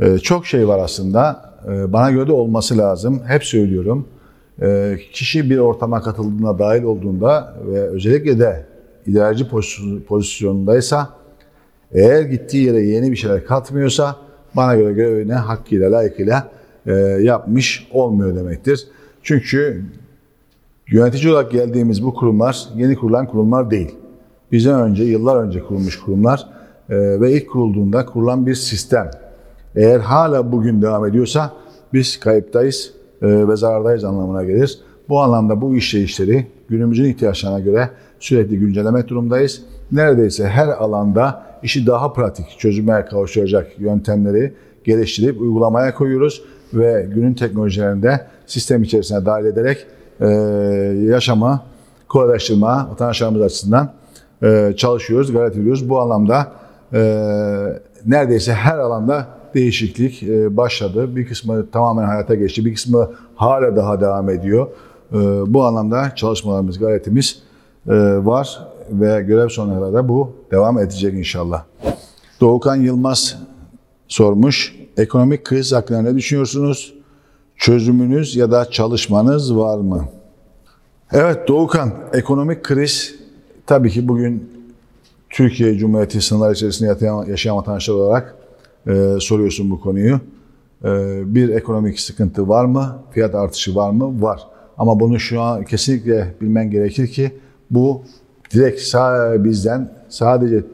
[0.00, 1.52] Ee, çok şey var aslında.
[1.68, 3.22] Ee, bana göre de olması lazım.
[3.26, 4.08] Hep söylüyorum.
[4.62, 8.66] Ee, kişi bir ortama katıldığında, dahil olduğunda ve özellikle de
[9.08, 9.48] idareci
[10.08, 11.08] pozisyonundaysa
[11.92, 14.16] eğer gittiği yere yeni bir şeyler katmıyorsa
[14.56, 16.48] bana göre görevini hakkıyla, layıkıyla
[16.86, 18.86] e, yapmış olmuyor demektir.
[19.22, 19.84] Çünkü
[20.88, 23.94] yönetici olarak geldiğimiz bu kurumlar yeni kurulan kurumlar değil.
[24.52, 26.48] Bizden önce, yıllar önce kurulmuş kurumlar
[26.88, 29.10] e, ve ilk kurulduğunda kurulan bir sistem.
[29.76, 31.52] Eğer hala bugün devam ediyorsa
[31.92, 32.92] biz kayıptayız
[33.22, 34.78] e, ve zarardayız anlamına gelir.
[35.08, 37.90] Bu anlamda bu işleyişleri günümüzün ihtiyaçlarına göre
[38.20, 39.62] sürekli güncelemek durumdayız.
[39.92, 44.52] Neredeyse her alanda işi daha pratik çözüme kavuşturacak yöntemleri
[44.84, 46.42] geliştirip uygulamaya koyuyoruz
[46.74, 49.86] ve günün teknolojilerinde sistem içerisine dahil ederek
[50.20, 50.26] e,
[51.12, 51.62] yaşama,
[52.08, 53.92] kolaylaştırma vatandaşlarımız açısından
[54.42, 55.88] e, çalışıyoruz, gayret ediyoruz.
[55.88, 56.52] Bu anlamda
[56.92, 57.00] e,
[58.06, 61.16] neredeyse her alanda değişiklik e, başladı.
[61.16, 64.66] Bir kısmı tamamen hayata geçti, bir kısmı hala daha devam ediyor.
[65.12, 67.42] E, bu anlamda çalışmalarımız, gayretimiz
[68.24, 71.64] var ve görev sonuna da bu devam edecek inşallah.
[72.40, 73.36] Doğukan Yılmaz
[74.08, 74.76] sormuş.
[74.96, 76.94] Ekonomik kriz hakkında ne düşünüyorsunuz?
[77.56, 80.08] Çözümünüz ya da çalışmanız var mı?
[81.12, 83.14] Evet Doğukan, ekonomik kriz
[83.66, 84.50] tabii ki bugün
[85.30, 88.34] Türkiye Cumhuriyeti sınırları içerisinde yaşayan vatandaşlar olarak
[88.86, 90.20] e, soruyorsun bu konuyu.
[90.84, 90.88] E,
[91.34, 92.98] bir ekonomik sıkıntı var mı?
[93.10, 94.22] Fiyat artışı var mı?
[94.22, 94.40] Var.
[94.78, 97.32] Ama bunu şu an kesinlikle bilmen gerekir ki
[97.70, 98.02] bu
[98.54, 100.64] direkt sağ, bizden sadece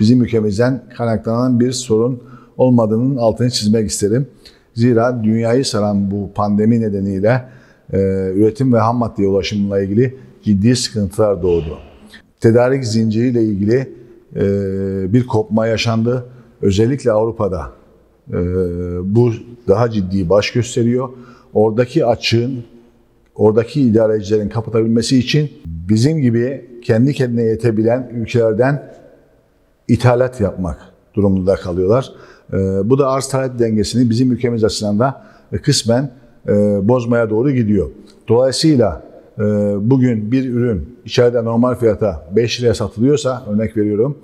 [0.00, 2.22] bizim ülkemizden kaynaklanan bir sorun
[2.56, 4.26] olmadığının altını çizmek isterim.
[4.74, 7.44] Zira dünyayı saran bu pandemi nedeniyle
[7.92, 7.98] e,
[8.34, 11.78] üretim ve ham maddeye ulaşımla ilgili ciddi sıkıntılar doğdu.
[12.40, 13.94] Tedarik zinciriyle ilgili
[14.36, 14.42] e,
[15.12, 16.26] bir kopma yaşandı.
[16.62, 17.70] Özellikle Avrupa'da
[18.32, 18.36] e,
[19.14, 19.32] bu
[19.68, 21.08] daha ciddi baş gösteriyor.
[21.54, 22.64] Oradaki açığın,
[23.34, 28.92] oradaki idarecilerin kapatabilmesi için bizim gibi kendi kendine yetebilen ülkelerden
[29.88, 30.78] ithalat yapmak
[31.14, 32.12] durumunda kalıyorlar.
[32.52, 32.56] E,
[32.90, 36.10] bu da arz talep dengesini bizim ülkemiz açısından da e, kısmen
[36.48, 36.52] e,
[36.88, 37.90] bozmaya doğru gidiyor.
[38.28, 39.02] Dolayısıyla
[39.38, 39.42] e,
[39.80, 44.18] bugün bir ürün içeride normal fiyata 5 liraya satılıyorsa örnek veriyorum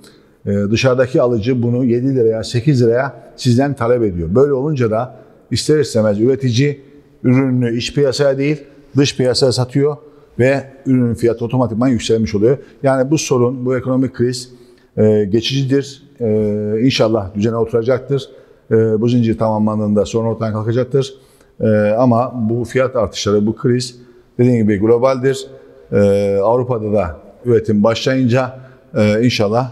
[0.71, 4.35] dışarıdaki alıcı bunu 7 liraya 8 liraya sizden talep ediyor.
[4.35, 5.15] Böyle olunca da
[5.51, 6.81] ister istemez üretici
[7.23, 8.63] ürününü iç piyasaya değil
[8.97, 9.97] dış piyasaya satıyor
[10.39, 12.57] ve ürünün fiyatı otomatikman yükselmiş oluyor.
[12.83, 14.51] Yani bu sorun, bu ekonomik kriz
[14.97, 16.03] e, geçicidir.
[16.19, 18.29] E, inşallah düzene oturacaktır.
[18.71, 21.13] E, bu zincir tamamlandığında sorun ortadan kalkacaktır.
[21.59, 23.95] E, ama bu fiyat artışları, bu kriz
[24.37, 25.47] dediğim gibi globaldir.
[25.91, 25.99] E,
[26.43, 28.59] Avrupa'da da üretim başlayınca
[28.95, 29.71] e, inşallah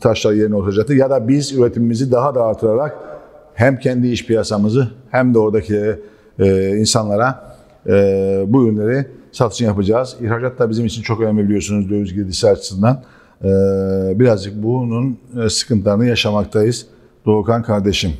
[0.00, 0.94] taşlar yerine oturacaktır.
[0.94, 2.98] Ya da biz üretimimizi daha da artırarak
[3.54, 5.96] hem kendi iş piyasamızı hem de oradaki
[6.38, 7.51] e, insanlara
[7.86, 10.16] e, bu ürünleri satışını yapacağız.
[10.20, 13.02] İhracat da bizim için çok önemli biliyorsunuz döviz girdisi açısından.
[13.44, 13.48] Ee,
[14.14, 16.86] birazcık bunun e, sıkıntılarını yaşamaktayız.
[17.26, 18.12] Doğukan kardeşim.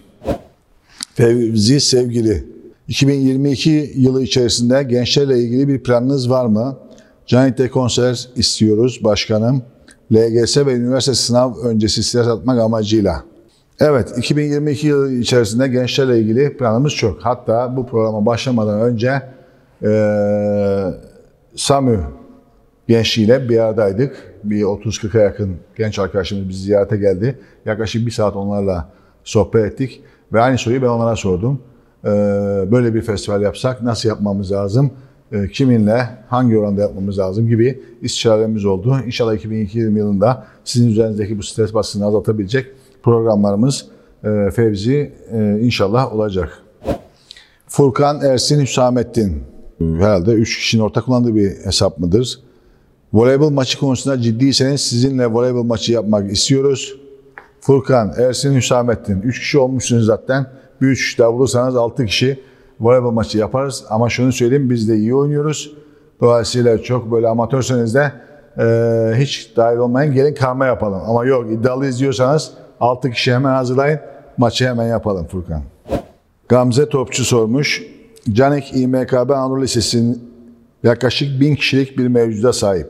[1.14, 2.44] Fevzi sevgili.
[2.88, 6.76] 2022 yılı içerisinde gençlerle ilgili bir planınız var mı?
[7.26, 9.62] Canik'te konser istiyoruz başkanım.
[10.12, 13.24] LGS ve üniversite sınav öncesi stres atmak amacıyla.
[13.80, 17.20] Evet, 2022 yılı içerisinde gençlerle ilgili planımız çok.
[17.20, 19.22] Hatta bu programa başlamadan önce e,
[21.56, 22.00] SAMÜ
[22.88, 24.32] gençliğiyle bir aradaydık.
[24.44, 27.38] Bir 30-40'a yakın genç arkadaşımız bizi ziyarete geldi.
[27.66, 28.88] Yaklaşık bir saat onlarla
[29.24, 30.02] sohbet ettik.
[30.32, 31.60] Ve aynı soruyu ben onlara sordum.
[32.04, 32.08] Ee,
[32.72, 34.90] böyle bir festival yapsak nasıl yapmamız lazım?
[35.32, 38.96] Ee, kiminle, hangi oranda yapmamız lazım gibi istişarelerimiz oldu.
[39.06, 42.66] İnşallah 2020 yılında sizin üzerinizdeki bu stres baskısını azaltabilecek
[43.02, 43.86] programlarımız
[44.24, 46.62] e, Fevzi e, inşallah olacak.
[47.66, 49.42] Furkan Ersin Hüsamettin
[49.98, 52.40] herhalde 3 kişinin ortak kullandığı bir hesap mıdır?
[53.12, 56.96] Voleybol maçı konusunda ciddiyseniz sizinle voleybol maçı yapmak istiyoruz.
[57.60, 59.22] Furkan, Ersin, Hüsamettin.
[59.22, 60.46] 3 kişi olmuşsunuz zaten.
[60.80, 62.40] Bir 3 kişi daha bulursanız 6 kişi
[62.80, 63.84] voleybol maçı yaparız.
[63.88, 65.74] Ama şunu söyleyeyim biz de iyi oynuyoruz.
[66.20, 68.12] Dolayısıyla çok böyle amatörseniz de
[68.58, 68.64] e,
[69.16, 71.00] hiç dahil olmayın gelin karma yapalım.
[71.06, 74.00] Ama yok iddialı izliyorsanız 6 kişi hemen hazırlayın.
[74.38, 75.62] Maçı hemen yapalım Furkan.
[76.48, 77.91] Gamze Topçu sormuş.
[78.30, 80.22] Canik İMKB Anadolu Lisesi'nin
[80.82, 82.86] yaklaşık 1000 kişilik bir mevcuda sahip.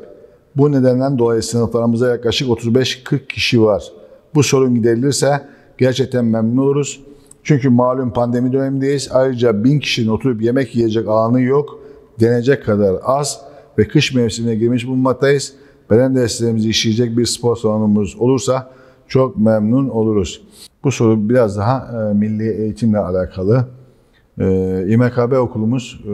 [0.57, 3.93] Bu nedenden dolayı sınıflarımızda yaklaşık 35-40 kişi var.
[4.35, 5.41] Bu sorun giderilirse
[5.79, 7.01] gerçekten memnun oluruz.
[7.43, 9.09] Çünkü malum pandemi dönemindeyiz.
[9.13, 11.79] Ayrıca 1000 kişinin oturup yemek yiyecek alanı yok.
[12.21, 13.41] Denecek kadar az
[13.79, 15.55] ve kış mevsimine girmiş bulunmaktayız.
[15.91, 18.71] Beden derslerimizi işleyecek bir spor salonumuz olursa
[19.09, 20.43] çok memnun oluruz.
[20.85, 23.67] Bu soru biraz daha e, milli eğitimle alakalı.
[24.41, 26.09] E, İMKB okulumuz e,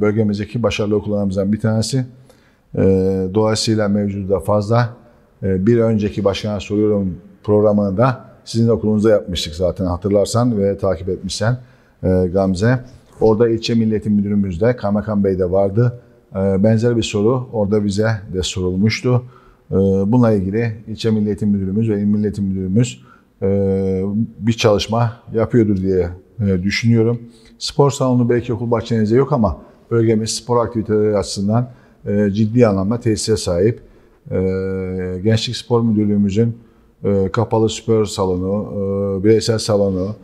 [0.00, 2.06] bölgemizdeki başarılı okullarımızdan bir tanesi.
[2.78, 2.82] E,
[3.34, 4.96] dolayısıyla mevcudu da fazla.
[5.42, 11.58] E, bir önceki başkana soruyorum programını da sizin okulunuzda yapmıştık zaten hatırlarsan ve takip etmişsen
[12.02, 12.80] e, Gamze.
[13.20, 16.00] Orada ilçe milliyetin müdürümüz de Kaymakam Bey de vardı.
[16.34, 19.24] Ee, benzer bir soru orada bize de sorulmuştu.
[19.70, 23.00] Ee, bununla ilgili ilçe milliyetin müdürümüz ve il milliyetin müdürümüz
[23.42, 24.02] e,
[24.38, 26.08] bir çalışma yapıyordur diye
[26.40, 27.20] e, düşünüyorum.
[27.58, 29.56] Spor salonu belki okul bahçenizde yok ama
[29.90, 31.70] bölgemiz spor aktiviteleri açısından
[32.06, 33.80] e, ciddi anlamda tesise sahip.
[34.30, 34.36] E,
[35.24, 36.58] Gençlik Spor Müdürlüğümüzün
[37.04, 38.66] e, kapalı spor salonu,
[39.20, 40.14] e, bireysel salonu,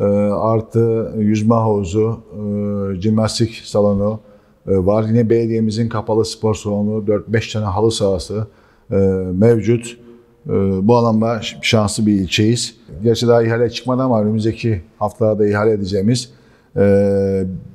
[0.00, 4.20] e, artı yüzme havuzu, e, jimnastik salonu
[4.68, 5.04] e, var.
[5.08, 8.46] Yine belediyemizin kapalı spor salonu, 4-5 tane halı sahası
[8.90, 8.96] e,
[9.32, 9.98] mevcut.
[10.46, 10.52] E,
[10.88, 12.76] bu alanda şanslı bir ilçeyiz.
[13.02, 16.39] Gerçi daha ihale çıkmadı ama önümüzdeki haftalarda ihale edeceğimiz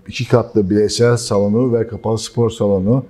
[0.07, 3.05] iki katlı bireysel salonu ve kapalı spor salonu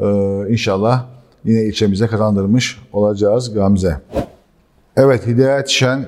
[0.00, 0.06] e,
[0.48, 1.06] inşallah
[1.44, 3.96] yine ilçemize kazandırmış olacağız Gamze.
[4.96, 6.06] Evet Hidayet Şen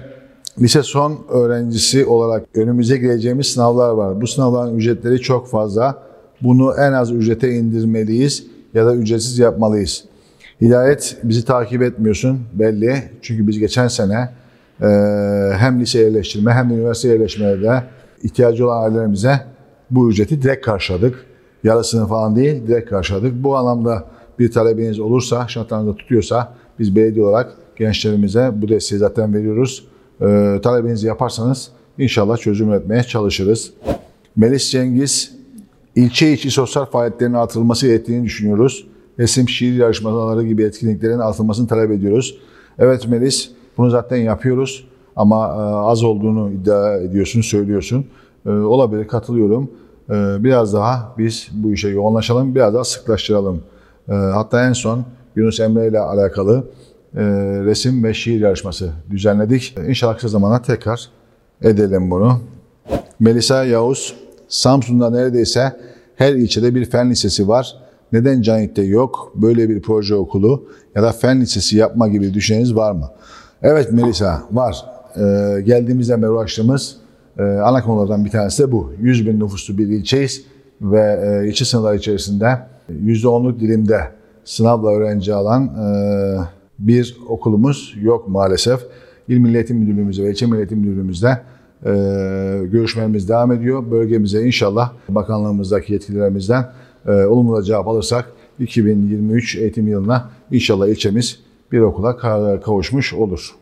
[0.61, 4.21] lise son öğrencisi olarak önümüze gireceğimiz sınavlar var.
[4.21, 6.03] Bu sınavların ücretleri çok fazla.
[6.43, 10.05] Bunu en az ücrete indirmeliyiz ya da ücretsiz yapmalıyız.
[10.61, 13.03] Hidayet bizi takip etmiyorsun belli.
[13.23, 14.29] Çünkü biz geçen sene
[14.83, 14.87] e,
[15.57, 17.83] hem lise yerleştirme hem de üniversite yerleştirmede
[18.23, 19.41] ihtiyacı olan ailelerimize
[19.91, 21.27] bu ücreti direkt karşıladık.
[21.65, 23.45] Yarısını falan değil direkt karşıladık.
[23.45, 24.05] Bu anlamda
[24.39, 29.87] bir talebiniz olursa, şartlarınızda tutuyorsa biz belediye olarak gençlerimize bu desteği zaten veriyoruz.
[30.21, 33.73] Ee, talebinizi yaparsanız inşallah çözüm üretmeye çalışırız.
[34.37, 35.33] Melis Cengiz,
[35.97, 38.87] ilçe içi sosyal faaliyetlerin artırılması gerektiğini düşünüyoruz.
[39.19, 42.39] Resim, şiir yarışmaları gibi etkinliklerin artırılmasını talep ediyoruz.
[42.79, 48.07] Evet Melis, bunu zaten yapıyoruz ama e, az olduğunu iddia ediyorsun, söylüyorsun.
[48.47, 49.71] E, olabilir, katılıyorum.
[50.11, 53.63] E, biraz daha biz bu işe yoğunlaşalım, biraz daha sıklaştıralım.
[54.09, 55.05] Hatta en son
[55.37, 56.65] Yunus Emre ile alakalı
[57.65, 59.75] resim ve şiir yarışması düzenledik.
[59.89, 61.09] İnşallah kısa zamanda tekrar
[61.63, 62.41] edelim bunu.
[63.21, 64.15] Melisa Yavuz,
[64.49, 65.77] Samsun'da neredeyse
[66.17, 67.77] her ilçede bir fen lisesi var.
[68.13, 69.33] Neden Canit'te yok?
[69.35, 73.11] Böyle bir proje okulu ya da fen lisesi yapma gibi düşünceniz var mı?
[73.63, 74.85] Evet Melisa var.
[75.17, 76.97] Ee, geldiğimizde beri uğraştığımız
[77.39, 78.93] e, ana konulardan bir tanesi de bu.
[79.01, 80.45] 100 bin nüfuslu bir ilçeyiz
[80.81, 82.59] ve e, ilçe sınırları içerisinde
[82.93, 84.01] %10'luk dilimde
[84.45, 85.89] sınavla öğrenci alan e,
[86.79, 88.81] bir okulumuz yok maalesef.
[89.29, 91.39] İl Milli Eğitim Müdürlüğümüzde ve İlçe Milli Eğitim Müdürlüğümüzde
[91.87, 91.91] e,
[92.73, 93.91] görüşmelerimiz devam ediyor.
[93.91, 96.67] Bölgemize inşallah bakanlığımızdaki yetkililerimizden
[97.07, 101.41] e, olumlu da cevap alırsak 2023 eğitim yılına inşallah ilçemiz
[101.73, 102.17] bir okula
[102.61, 103.60] kavuşmuş olur.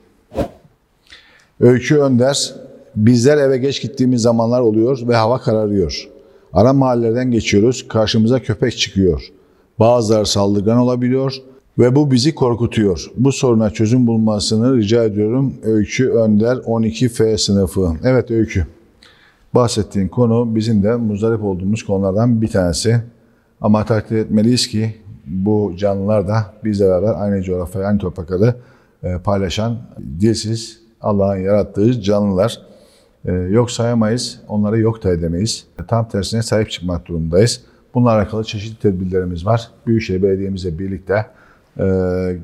[1.60, 2.54] Öykü Önder,
[2.96, 6.08] bizler eve geç gittiğimiz zamanlar oluyor ve hava kararıyor.
[6.52, 9.32] Ara mahallelerden geçiyoruz, karşımıza köpek çıkıyor.
[9.78, 11.34] Bazıları saldırgan olabiliyor
[11.78, 13.10] ve bu bizi korkutuyor.
[13.16, 15.54] Bu soruna çözüm bulmasını rica ediyorum.
[15.62, 17.92] Öykü Önder 12F sınıfı.
[18.04, 18.66] Evet Öykü.
[19.54, 23.00] Bahsettiğin konu bizim de muzdarip olduğumuz konulardan bir tanesi.
[23.60, 24.94] Ama takdir etmeliyiz ki
[25.26, 28.54] bu canlılar da bizle beraber aynı coğrafyayı, aynı toprakları
[29.02, 29.76] e, paylaşan
[30.20, 32.62] dilsiz Allah'ın yarattığı canlılar.
[33.24, 35.66] E, yok sayamayız, onları yok da edemeyiz.
[35.88, 37.60] Tam tersine sahip çıkmak durumundayız.
[37.94, 39.70] Bununla alakalı çeşitli tedbirlerimiz var.
[39.86, 41.26] Büyükşehir Belediye'mizle birlikte
[41.78, 41.84] e,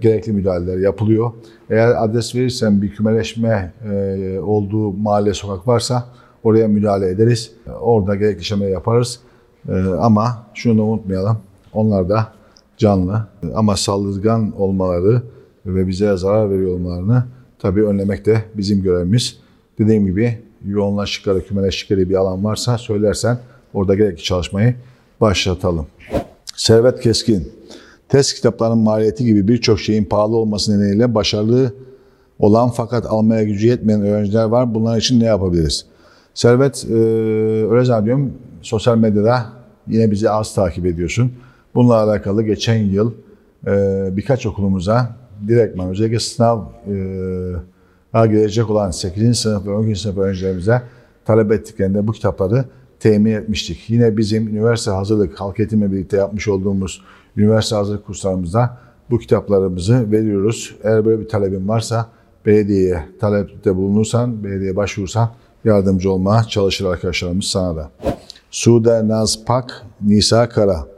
[0.00, 1.32] gerekli müdahaleler yapılıyor.
[1.70, 6.04] Eğer adres verirsen bir kümeleşme e, olduğu mahalle, sokak varsa
[6.44, 7.52] oraya müdahale ederiz.
[7.80, 9.20] Orada gerekli işlemleri yaparız.
[9.68, 11.38] E, ama şunu da unutmayalım.
[11.72, 12.32] Onlar da
[12.76, 15.22] canlı ama saldırgan olmaları
[15.66, 17.24] ve bize zarar veriyor olmalarını
[17.64, 19.36] tabii önlemek de bizim görevimiz.
[19.78, 23.38] Dediğim gibi yoğunlaştıkları, kümeleştikleri bir alan varsa söylersen
[23.74, 24.74] orada gerekli çalışmayı
[25.20, 25.86] başlatalım.
[26.56, 27.52] Servet Keskin,
[28.08, 31.74] test kitaplarının maliyeti gibi birçok şeyin pahalı olması nedeniyle başarılı
[32.38, 34.74] olan fakat almaya gücü yetmeyen öğrenciler var.
[34.74, 35.86] Bunlar için ne yapabiliriz?
[36.34, 36.94] Servet, e,
[37.70, 39.46] öyle zannediyorum sosyal medyada
[39.88, 41.32] yine bizi az takip ediyorsun.
[41.74, 43.12] Bununla alakalı geçen yıl
[43.66, 43.72] e,
[44.16, 46.62] birkaç okulumuza direktman özellikle sınav
[48.14, 49.38] e, gelecek olan 8.
[49.38, 50.00] sınıf ve 12.
[50.00, 50.82] sınıf öğrencilerimize
[51.24, 52.64] talep ettiklerinde bu kitapları
[53.00, 53.90] temin etmiştik.
[53.90, 57.02] Yine bizim üniversite hazırlık halk eğitimle birlikte yapmış olduğumuz
[57.36, 58.78] üniversite hazırlık kurslarımızda
[59.10, 60.76] bu kitaplarımızı veriyoruz.
[60.84, 62.06] Eğer böyle bir talebin varsa
[62.46, 65.30] belediyeye talepte bulunursan, belediyeye başvurursan
[65.64, 67.90] yardımcı olmaya çalışır arkadaşlarımız sana da.
[68.50, 70.93] Sude Naz Pak, Nisa Kara.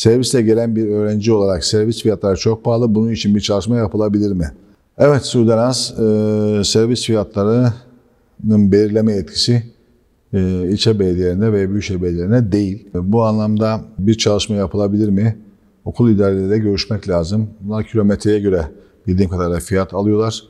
[0.00, 2.94] Serviste gelen bir öğrenci olarak servis fiyatları çok pahalı.
[2.94, 4.52] Bunun için bir çalışma yapılabilir mi?
[4.98, 9.62] Evet Sude Naz, e, servis fiyatlarının belirleme etkisi
[10.32, 12.88] e, ilçe belediyelerine ve büyükşehir belediyelerine değil.
[12.94, 15.36] Bu anlamda bir çalışma yapılabilir mi?
[15.84, 17.50] Okul idareleriyle görüşmek lazım.
[17.60, 18.62] Bunlar kilometreye göre
[19.06, 20.42] bildiğim kadarıyla fiyat alıyorlar.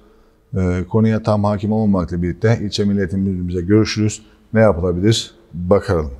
[0.57, 4.23] E, konuya tam hakim olmamakla birlikte ilçe müdürümüze görüşürüz.
[4.53, 5.35] Ne yapılabilir?
[5.55, 6.11] bakalım.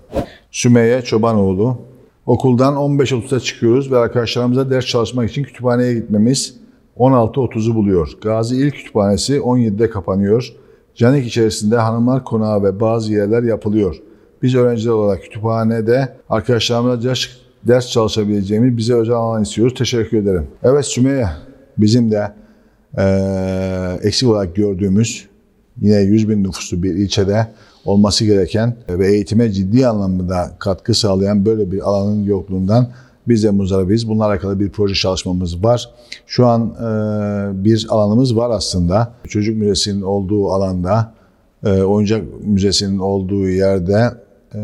[0.51, 1.90] Sümeyye Çobanoğlu.
[2.31, 6.57] Okuldan 15.30'da çıkıyoruz ve arkadaşlarımıza ders çalışmak için kütüphaneye gitmemiz
[6.99, 8.13] 16.30'u buluyor.
[8.23, 10.53] Gazi İl Kütüphanesi 17'de kapanıyor.
[10.95, 13.97] Canik içerisinde hanımlar konağı ve bazı yerler yapılıyor.
[14.43, 17.15] Biz öğrenciler olarak kütüphanede arkadaşlarımızla
[17.65, 19.75] ders, çalışabileceğimiz bize özel alan istiyoruz.
[19.79, 20.47] Teşekkür ederim.
[20.63, 21.27] Evet Sümeyye
[21.79, 22.33] bizim de
[22.99, 25.29] eee, eksik olarak gördüğümüz
[25.81, 27.47] yine 100 bin nüfuslu bir ilçede
[27.85, 32.89] olması gereken ve eğitime ciddi anlamda katkı sağlayan böyle bir alanın yokluğundan
[33.29, 34.09] biz de muzdaribiz.
[34.09, 35.91] Bununla alakalı bir proje çalışmamız var.
[36.27, 39.13] Şu an e, bir alanımız var aslında.
[39.29, 41.15] Çocuk Müzesi'nin olduğu alanda,
[41.65, 44.11] e, Oyuncak Müzesi'nin olduğu yerde,
[44.55, 44.59] e,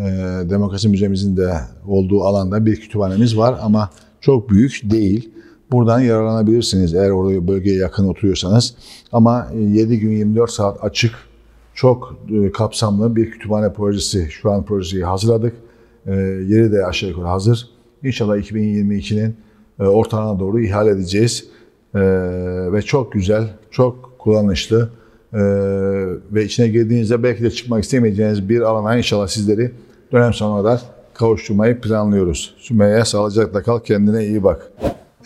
[0.51, 1.53] Demokrasi Müzemizin de
[1.89, 5.31] olduğu alanda bir kütüphanemiz var ama çok büyük değil.
[5.73, 8.75] Buradan yararlanabilirsiniz eğer oraya bölgeye yakın oturuyorsanız.
[9.13, 11.13] Ama 7 gün 24 saat açık
[11.77, 14.29] çok e, kapsamlı bir kütüphane projesi.
[14.31, 15.53] Şu an projeyi hazırladık.
[16.07, 16.15] E,
[16.47, 17.69] yeri de aşağı yukarı hazır.
[18.03, 19.37] İnşallah 2022'nin
[19.81, 21.49] e, ortalarına doğru ihale edeceğiz.
[22.73, 24.91] Ve çok güzel, çok kullanışlı
[26.33, 29.73] ve içine girdiğinizde belki de çıkmak istemeyeceğiniz bir alana inşallah sizleri
[30.13, 30.83] dönem sonuna kadar
[31.15, 32.55] kavuşturmayı planlıyoruz.
[32.59, 34.73] Sümeyye sağlıcakla kal, kendine iyi bak.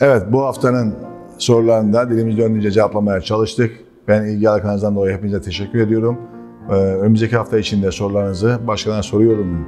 [0.00, 0.94] Evet bu haftanın
[1.38, 3.70] sorularında dilimiz döndüğünce cevaplamaya çalıştık.
[4.08, 6.18] Ben ilgi alakanızdan dolayı hepinize teşekkür ediyorum.
[6.68, 9.66] Ee, önümüzdeki hafta içinde sorularınızı başkalarına soruyorum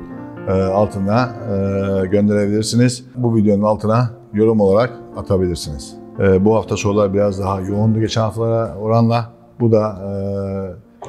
[0.49, 3.05] e, altına e, gönderebilirsiniz.
[3.17, 5.97] Bu videonun altına yorum olarak atabilirsiniz.
[6.21, 9.33] E, bu hafta sorular biraz daha yoğundu geçen haftalara oranla.
[9.61, 9.99] Bu da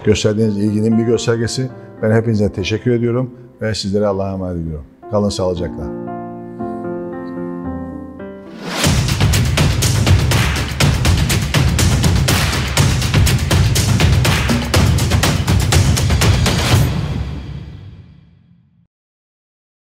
[0.04, 1.69] gösterdiğiniz ilginin bir göstergesi.
[2.02, 4.86] Ben hepinize teşekkür ediyorum ve sizlere Allah'a emanet ediyorum.
[5.12, 6.03] Kalın sağlıcakla.